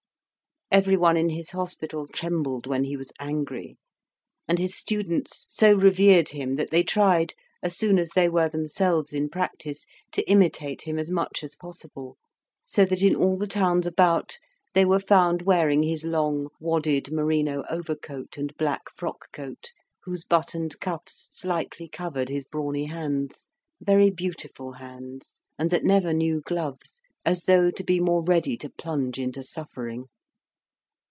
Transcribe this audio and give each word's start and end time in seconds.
Everyone 0.73 1.17
in 1.17 1.27
his 1.31 1.49
hospital 1.49 2.07
trembled 2.07 2.65
when 2.65 2.85
he 2.85 2.95
was 2.95 3.11
angry; 3.19 3.75
and 4.47 4.57
his 4.57 4.73
students 4.73 5.45
so 5.49 5.73
revered 5.75 6.29
him 6.29 6.55
that 6.55 6.69
they 6.69 6.81
tried, 6.81 7.33
as 7.61 7.75
soon 7.77 7.99
as 7.99 8.07
they 8.15 8.29
were 8.29 8.47
themselves 8.47 9.11
in 9.11 9.27
practice, 9.27 9.85
to 10.13 10.21
imitate 10.29 10.83
him 10.83 10.97
as 10.97 11.11
much 11.11 11.43
as 11.43 11.57
possible. 11.57 12.15
So 12.65 12.85
that 12.85 13.01
in 13.01 13.17
all 13.17 13.35
the 13.35 13.47
towns 13.47 13.85
about 13.85 14.39
they 14.73 14.85
were 14.85 15.01
found 15.01 15.41
wearing 15.41 15.83
his 15.83 16.05
long 16.05 16.47
wadded 16.57 17.11
merino 17.11 17.65
overcoat 17.69 18.37
and 18.37 18.55
black 18.55 18.89
frock 18.95 19.25
coat, 19.33 19.73
whose 20.03 20.23
buttoned 20.23 20.79
cuffs 20.79 21.27
slightly 21.33 21.89
covered 21.89 22.29
his 22.29 22.45
brawny 22.45 22.85
hands 22.85 23.49
very 23.81 24.09
beautiful 24.09 24.71
hands, 24.71 25.41
and 25.59 25.69
that 25.69 25.83
never 25.83 26.13
knew 26.13 26.39
gloves, 26.39 27.01
as 27.25 27.43
though 27.43 27.69
to 27.71 27.83
be 27.83 27.99
more 27.99 28.23
ready 28.23 28.55
to 28.55 28.69
plunge 28.69 29.19
into 29.19 29.43
suffering. 29.43 30.05